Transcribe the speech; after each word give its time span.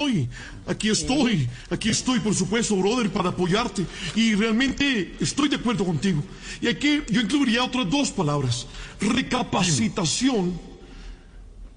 Estoy, 0.00 0.28
aquí 0.64 0.90
estoy, 0.90 1.48
aquí 1.70 1.88
estoy, 1.88 2.20
por 2.20 2.32
supuesto, 2.32 2.76
brother, 2.76 3.10
para 3.10 3.30
apoyarte. 3.30 3.84
Y 4.14 4.36
realmente 4.36 5.16
estoy 5.18 5.48
de 5.48 5.56
acuerdo 5.56 5.84
contigo. 5.84 6.22
Y 6.60 6.68
aquí 6.68 7.02
yo 7.10 7.20
incluiría 7.20 7.64
otras 7.64 7.90
dos 7.90 8.12
palabras. 8.12 8.68
Recapacitación. 9.00 10.56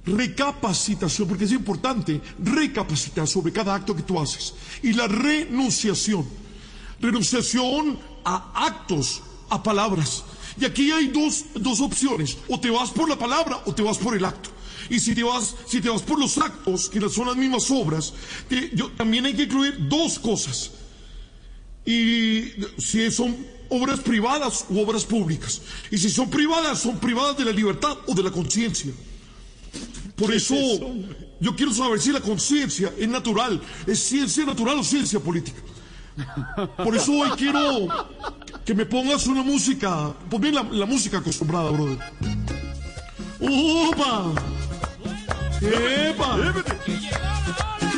Recapacitación, 0.06 1.28
porque 1.28 1.46
es 1.46 1.52
importante 1.52 2.22
recapacitar 2.38 3.28
sobre 3.28 3.52
cada 3.52 3.74
acto 3.74 3.96
que 3.96 4.04
tú 4.04 4.20
haces. 4.20 4.54
Y 4.84 4.94
la 4.94 5.08
renunciación. 5.08 6.24
Renunciación 7.00 7.98
a 8.24 8.68
actos, 8.68 9.24
a 9.50 9.64
palabras. 9.64 10.26
Y 10.60 10.66
aquí 10.66 10.92
hay 10.92 11.08
dos, 11.08 11.46
dos 11.56 11.82
opciones. 11.82 12.38
O 12.50 12.60
te 12.60 12.70
vas 12.70 12.92
por 12.92 13.10
la 13.10 13.18
palabra 13.18 13.64
o 13.66 13.74
te 13.74 13.82
vas 13.82 13.98
por 13.98 14.16
el 14.16 14.26
acto. 14.26 14.51
Y 14.92 15.00
si 15.00 15.16
te 15.16 15.24
vas, 15.24 15.56
si 15.68 15.80
te 15.80 15.90
vas 15.90 16.02
por 16.02 16.20
los 16.20 16.38
actos, 16.38 16.90
que 16.90 17.00
son 17.10 17.28
las 17.28 17.38
mismas 17.38 17.72
obras, 17.72 18.14
te- 18.50 18.70
yo, 18.76 18.92
también 18.98 19.26
hay 19.26 19.34
que 19.34 19.44
incluir 19.44 19.88
dos 19.88 20.20
cosas. 20.20 20.72
Y 21.86 22.52
si 22.78 23.10
son 23.10 23.36
obras 23.70 24.02
privadas 24.02 24.66
u 24.70 24.80
obras 24.82 25.06
públicas. 25.06 25.62
Y 25.90 25.98
si 25.98 26.10
son 26.10 26.30
privadas, 26.30 26.80
son 26.82 27.00
privadas 27.00 27.38
de 27.38 27.46
la 27.46 27.52
libertad 27.52 27.98
o 28.06 28.14
de 28.14 28.22
la 28.22 28.32
conciencia. 28.32 28.92
Por 30.18 30.34
eso, 30.34 30.56
yo 31.40 31.56
quiero 31.56 31.74
saber 31.74 32.00
si 32.02 32.12
la 32.12 32.20
conciencia 32.20 32.92
es 32.98 33.08
natural, 33.08 33.62
es 33.88 33.98
ciencia 34.00 34.46
natural 34.46 34.78
o 34.80 34.84
ciencia 34.84 35.22
política. 35.22 35.62
Por 36.84 36.96
eso 36.98 37.14
hoy 37.14 37.30
quiero 37.38 37.88
que 38.66 38.76
me 38.76 38.86
pongas 38.86 39.26
una 39.26 39.42
música, 39.42 40.14
ponme 40.30 40.52
la, 40.52 40.64
la 40.64 40.86
música 40.86 41.20
acostumbrada, 41.20 41.72
brother. 41.72 41.98
¡Opa! 43.40 44.34
¡Epa! 45.62 46.38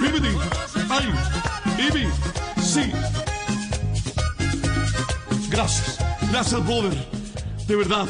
¡Bíbete! 0.02 0.30
¡Ay! 0.89 1.06
¡Bibi! 1.78 2.08
¡Sí! 2.61 2.92
Gracias, 5.50 6.00
gracias, 6.30 6.66
brother. 6.66 6.94
De 7.67 7.75
verdad, 7.75 8.05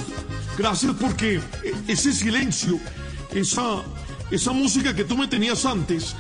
gracias 0.58 0.94
porque 1.00 1.40
ese 1.88 2.12
silencio, 2.14 2.80
esa, 3.34 3.84
esa 4.32 4.52
música 4.52 4.96
que 4.96 5.04
tú 5.04 5.16
me 5.16 5.28
tenías 5.28 5.66
antes, 5.66 6.16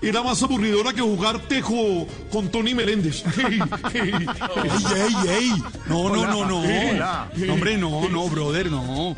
era 0.00 0.20
más 0.22 0.42
aburridora 0.42 0.92
que 0.92 1.00
jugar 1.00 1.38
tejo 1.46 2.08
con 2.32 2.48
Tony 2.48 2.74
Meléndez. 2.74 3.22
¡Ey, 3.38 3.60
ey, 3.94 5.14
ey! 5.28 5.52
No, 5.86 6.08
no, 6.08 6.26
no. 6.26 6.44
No, 6.44 7.52
hombre, 7.52 7.78
no, 7.78 8.08
no, 8.08 8.28
brother, 8.28 8.68
no. 8.68 9.14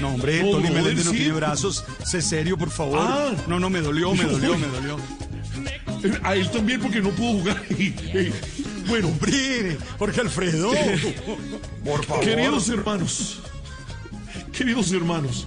No, 0.00 0.08
hombre, 0.10 0.42
No, 0.42 0.50
Tony 0.52 0.70
Meléndez 0.70 1.04
no 1.06 1.10
sí. 1.12 1.16
tiene 1.18 1.32
brazos. 1.32 1.84
Sé 2.04 2.20
serio, 2.22 2.56
por 2.58 2.70
favor. 2.70 2.98
Ah. 3.00 3.32
No, 3.46 3.58
no, 3.58 3.70
me 3.70 3.80
dolió, 3.80 4.14
me 4.14 4.24
dolió, 4.24 4.56
me 4.58 4.66
dolió. 4.66 4.96
A 6.22 6.34
él 6.34 6.50
también 6.50 6.80
porque 6.80 7.00
no 7.00 7.10
pudo 7.10 7.38
jugar. 7.38 7.62
Bueno, 8.86 9.08
Hombre, 9.08 9.76
Jorge 9.98 10.20
Alfredo. 10.20 10.70
Por 11.84 12.04
favor. 12.04 12.24
Queridos 12.24 12.68
hermanos, 12.68 13.40
queridos 14.52 14.92
hermanos, 14.92 15.44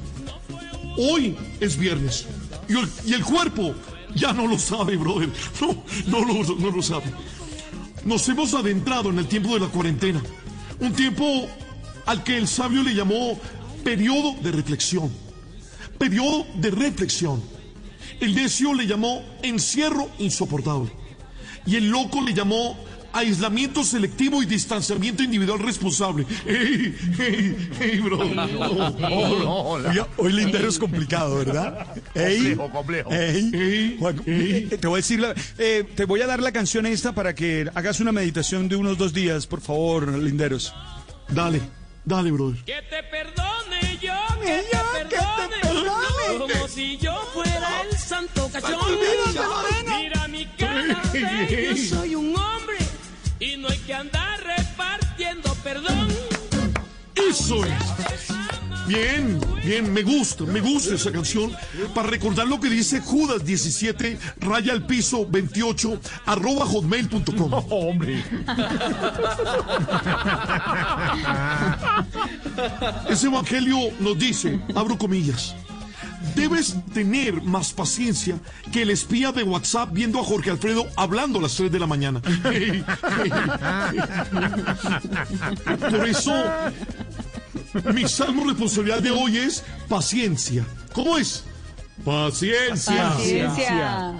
hoy 0.97 1.37
es 1.61 1.77
viernes 1.77 2.25
y 2.67 2.73
el, 2.73 2.89
y 3.05 3.13
el 3.13 3.23
cuerpo 3.23 3.73
ya 4.13 4.33
no 4.33 4.45
lo 4.45 4.59
sabe, 4.59 4.97
brother. 4.97 5.29
No, 5.61 5.83
no 6.07 6.25
lo, 6.25 6.55
no 6.55 6.69
lo 6.69 6.81
sabe. 6.81 7.05
Nos 8.03 8.27
hemos 8.27 8.53
adentrado 8.53 9.09
en 9.09 9.19
el 9.19 9.27
tiempo 9.27 9.53
de 9.53 9.61
la 9.61 9.67
cuarentena, 9.67 10.21
un 10.81 10.91
tiempo 10.91 11.47
al 12.05 12.21
que 12.23 12.37
el 12.37 12.47
sabio 12.47 12.83
le 12.83 12.93
llamó 12.93 13.39
periodo 13.89 14.35
de 14.43 14.51
reflexión. 14.51 15.09
Periodo 15.97 16.45
de 16.55 16.69
reflexión. 16.69 17.41
El 18.19 18.35
necio 18.35 18.73
le 18.75 18.85
llamó 18.85 19.23
encierro 19.41 20.09
insoportable. 20.19 20.91
Y 21.65 21.75
el 21.75 21.89
loco 21.89 22.21
le 22.21 22.33
llamó 22.35 22.77
aislamiento 23.11 23.83
selectivo 23.83 24.43
y 24.43 24.45
distanciamiento 24.45 25.23
individual 25.23 25.57
responsable. 25.59 26.25
¡Ey, 26.45 26.95
ey, 27.17 27.69
ey, 27.81 27.99
bro! 27.99 28.19
Hoy 30.17 30.33
lindero 30.33 30.69
es 30.69 30.77
complicado, 30.77 31.37
¿verdad? 31.37 31.87
Ey, 32.13 32.35
Complejo, 32.55 32.71
complejo. 32.71 33.11
ey, 33.11 33.95
Juan, 33.99 34.21
ey. 34.27 34.67
eh, 34.71 34.77
te 34.79 34.87
voy 34.87 34.97
a 34.97 35.01
decir, 35.01 35.19
la- 35.19 35.33
eh, 35.57 35.83
te 35.95 36.05
voy 36.05 36.21
a 36.21 36.27
dar 36.27 36.41
la 36.43 36.51
canción 36.51 36.85
esta 36.85 37.13
para 37.15 37.33
que 37.33 37.67
hagas 37.73 37.99
una 37.99 38.11
meditación 38.11 38.69
de 38.69 38.75
unos 38.75 38.99
dos 38.99 39.13
días, 39.13 39.47
por 39.47 39.61
favor, 39.61 40.15
linderos. 40.15 40.71
Dale, 41.29 41.61
dale, 42.05 42.31
brother. 42.31 42.63
Que 42.63 42.81
te 42.83 43.03
perdone 43.03 43.97
yo, 44.01 44.13
que 44.41 44.63
te 44.71 45.05
perdone, 45.05 46.39
como 46.39 46.67
si 46.67 46.97
yo 46.97 47.15
fuera 47.33 47.81
el 47.81 47.97
santo 47.97 48.49
cachón. 48.51 48.97
Mira 49.85 50.27
mi 50.27 50.45
cara, 50.45 51.01
yo 51.13 51.77
soy 51.77 52.15
un 52.15 52.35
hombre 52.35 52.77
y 53.39 53.57
no 53.57 53.69
hay 53.69 53.77
que 53.79 53.93
andar 53.93 54.39
repartiendo 54.43 55.53
perdón. 55.63 56.09
Eso 57.15 57.65
es. 57.65 58.18
Bien, 58.89 59.39
bien, 59.63 59.93
me 59.93 60.01
gusta, 60.01 60.45
me 60.45 60.61
gusta 60.61 60.95
esa 60.95 61.11
canción 61.11 61.51
para 61.93 62.09
recordar 62.09 62.47
lo 62.47 62.59
que 62.59 62.71
dice 62.71 62.99
Judas 62.99 63.45
17, 63.45 64.17
raya 64.39 64.73
al 64.73 64.87
piso 64.87 65.27
28, 65.29 66.01
arroba 66.25 66.65
hotmail.com. 66.65 67.53
Hombre. 67.69 68.23
Ese 73.07 73.27
evangelio 73.27 73.77
nos 73.99 74.17
dice, 74.17 74.59
abro 74.73 74.97
comillas, 74.97 75.53
debes 76.35 76.75
tener 76.93 77.41
más 77.43 77.73
paciencia 77.73 78.39
que 78.71 78.83
el 78.83 78.89
espía 78.89 79.31
de 79.31 79.43
WhatsApp 79.43 79.89
viendo 79.91 80.19
a 80.19 80.23
Jorge 80.23 80.49
Alfredo 80.49 80.87
hablando 80.95 81.39
a 81.39 81.43
las 81.43 81.55
3 81.55 81.71
de 81.71 81.79
la 81.79 81.87
mañana. 81.87 82.21
Por 85.79 86.07
eso, 86.07 86.33
mi 87.93 88.07
salmo 88.07 88.45
responsabilidad 88.45 89.01
de 89.01 89.11
hoy 89.11 89.37
es 89.37 89.63
paciencia. 89.87 90.65
¿Cómo 90.93 91.17
es? 91.17 91.43
Paciencia. 92.03 93.15
Ciencia. 93.19 94.15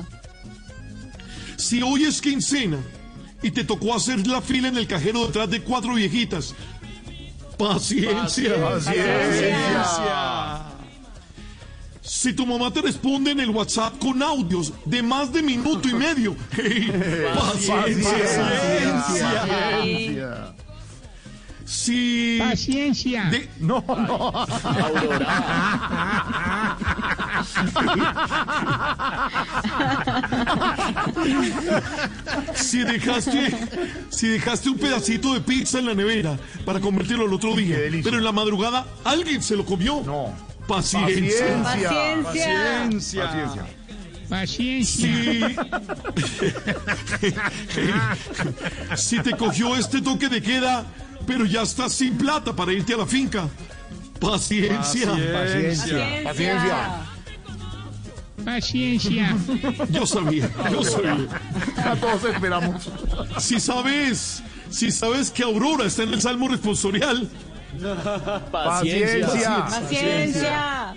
Si 1.57 1.81
hoy 1.81 2.05
es 2.05 2.21
quincena 2.21 2.77
y 3.41 3.51
te 3.51 3.63
tocó 3.63 3.95
hacer 3.95 4.25
la 4.27 4.41
fila 4.41 4.67
en 4.67 4.77
el 4.77 4.87
cajero 4.87 5.25
detrás 5.25 5.49
de 5.49 5.61
cuatro 5.61 5.95
viejitas, 5.95 6.53
paciencia. 7.57 8.61
Paciencia. 8.61 10.65
Si 12.01 12.33
tu 12.33 12.45
mamá 12.45 12.71
te 12.73 12.81
responde 12.81 13.31
en 13.31 13.39
el 13.39 13.49
WhatsApp 13.49 13.97
con 13.99 14.21
audios 14.23 14.73
de 14.85 15.03
más 15.03 15.31
de 15.31 15.41
minuto 15.41 15.87
y 15.87 15.93
medio, 15.93 16.35
hey, 16.51 16.91
paciencia. 17.35 19.03
Paciencia. 19.07 20.55
Si 21.69 22.39
Paciencia. 22.39 23.25
de- 23.25 23.47
No, 23.59 23.83
no. 23.87 24.33
si 32.55 32.83
dejaste, 32.83 33.51
si 34.09 34.27
dejaste 34.27 34.69
un 34.69 34.77
pedacito 34.77 35.33
de 35.33 35.41
pizza 35.41 35.79
en 35.79 35.87
la 35.87 35.93
nevera 35.95 36.37
para 36.65 36.79
convertirlo 36.79 37.25
el 37.25 37.33
otro 37.33 37.55
día, 37.55 37.77
pero 38.03 38.17
en 38.17 38.23
la 38.23 38.31
madrugada 38.31 38.85
alguien 39.03 39.41
se 39.41 39.55
lo 39.55 39.65
comió. 39.65 40.01
No. 40.05 40.33
Paciencia. 40.67 41.63
Paciencia. 41.63 42.23
Paciencia. 42.23 43.65
Paciencia. 44.29 45.09
Si, 48.95 48.95
si 49.15 49.19
te 49.21 49.31
cogió 49.35 49.75
este 49.75 50.01
toque 50.01 50.29
de 50.29 50.41
queda, 50.41 50.85
pero 51.29 51.45
ya 51.45 51.61
estás 51.61 51.93
sin 51.93 52.17
plata 52.17 52.55
para 52.55 52.73
irte 52.73 52.95
a 52.95 52.97
la 52.97 53.05
finca. 53.05 53.47
Paciencia. 54.19 55.11
Paciencia. 55.11 56.23
Paciencia. 56.23 57.05
Paciencia. 58.43 59.37
Yo 59.89 60.07
sabía, 60.07 60.49
yo 60.71 60.83
sabía. 60.83 61.27
A 61.85 61.95
todos 61.97 62.23
esperamos. 62.23 62.89
Si 63.37 63.59
sabes, 63.59 64.41
si 64.71 64.91
sabes 64.91 65.29
que 65.29 65.43
Aurora 65.43 65.85
está 65.85 66.01
en 66.03 66.13
el 66.13 66.21
Salmo 66.21 66.47
responsorial, 66.47 67.29
Paciencia. 68.51 69.65
Paciencia. 69.67 70.95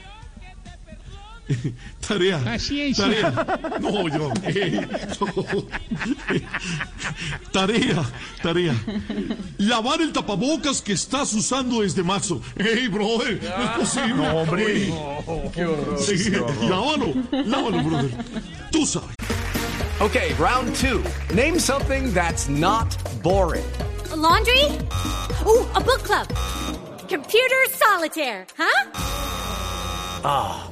Tarea. 2.07 2.39
Paciencia. 2.39 3.05
Tarea. 3.05 3.79
No, 3.81 4.09
yo. 4.09 4.33
eh, 4.45 4.87
no. 5.21 5.67
Tarea, 7.53 8.05
tarea. 8.43 8.75
Lavar 9.59 10.01
el 10.01 10.13
tapabocas 10.13 10.81
que 10.81 10.93
estás 10.93 11.33
usando 11.35 11.81
desde 11.83 12.03
marzo. 12.03 12.41
Hey, 12.57 12.89
brother, 12.89 13.41
no 13.43 13.65
es 13.65 13.71
posible. 13.79 14.15
No, 14.15 14.37
hombre. 14.39 14.93
Oye, 15.27 15.99
sí, 15.99 16.31
lávalo, 16.69 17.13
lávalo, 17.31 17.83
brother. 17.83 18.11
Tú 18.71 18.87
sabes. 18.87 19.15
Okay, 20.01 20.35
round 20.35 20.75
two. 20.75 21.03
Name 21.33 21.61
something 21.61 22.13
that's 22.13 22.49
not 22.49 22.97
boring. 23.23 23.65
laundry? 24.17 24.65
Ooh, 25.47 25.67
a 25.75 25.81
book 25.81 26.03
club. 26.03 26.29
Computer 27.09 27.57
solitaire, 27.75 28.47
huh? 28.57 28.91
Ah, 30.25 30.72